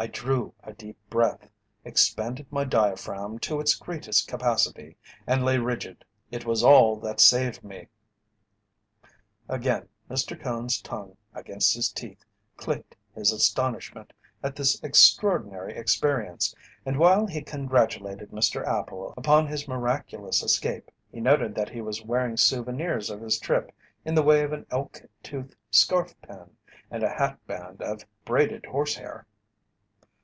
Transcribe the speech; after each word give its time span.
I 0.00 0.06
drew 0.06 0.54
a 0.62 0.72
deep 0.74 0.96
breath, 1.10 1.48
expanded 1.84 2.46
my 2.52 2.62
diaphragm 2.62 3.40
to 3.40 3.58
its 3.58 3.74
greatest 3.74 4.28
capacity, 4.28 4.96
and 5.26 5.44
lay 5.44 5.58
rigid. 5.58 6.04
It 6.30 6.44
was 6.46 6.62
all 6.62 6.94
that 7.00 7.18
saved 7.18 7.64
me." 7.64 7.88
Again 9.48 9.88
Mr. 10.08 10.40
Cone's 10.40 10.80
tongue 10.80 11.16
against 11.34 11.74
his 11.74 11.90
teeth 11.90 12.24
clicked 12.56 12.94
his 13.12 13.32
astonishment 13.32 14.12
at 14.40 14.54
this 14.54 14.80
extraordinary 14.84 15.76
experience, 15.76 16.54
and 16.86 16.96
while 16.96 17.26
he 17.26 17.42
congratulated 17.42 18.30
Mr. 18.30 18.64
Appel 18.64 19.12
upon 19.16 19.48
his 19.48 19.66
miraculous 19.66 20.44
escape 20.44 20.92
he 21.10 21.20
noted 21.20 21.56
that 21.56 21.70
he 21.70 21.80
was 21.80 22.04
wearing 22.04 22.36
souvenirs 22.36 23.10
of 23.10 23.20
his 23.20 23.36
trip 23.36 23.72
in 24.04 24.14
the 24.14 24.22
way 24.22 24.44
of 24.44 24.52
an 24.52 24.64
elk 24.70 25.00
tooth 25.24 25.56
scarf 25.72 26.14
pin 26.22 26.50
and 26.88 27.02
a 27.02 27.08
hat 27.14 27.44
band 27.48 27.82
of 27.82 28.04
braided 28.24 28.64
horse 28.66 28.94
hair. 28.94 29.26